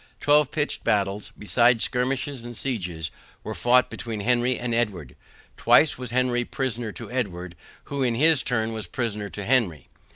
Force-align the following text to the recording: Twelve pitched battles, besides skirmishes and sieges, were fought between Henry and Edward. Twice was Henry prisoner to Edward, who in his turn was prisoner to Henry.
Twelve 0.19 0.49
pitched 0.49 0.83
battles, 0.83 1.31
besides 1.37 1.83
skirmishes 1.83 2.43
and 2.43 2.57
sieges, 2.57 3.11
were 3.43 3.53
fought 3.53 3.87
between 3.91 4.21
Henry 4.21 4.57
and 4.57 4.73
Edward. 4.73 5.15
Twice 5.57 5.95
was 5.99 6.09
Henry 6.09 6.43
prisoner 6.43 6.91
to 6.93 7.11
Edward, 7.11 7.53
who 7.83 8.01
in 8.01 8.15
his 8.15 8.41
turn 8.41 8.73
was 8.73 8.87
prisoner 8.87 9.29
to 9.29 9.45
Henry. 9.45 9.89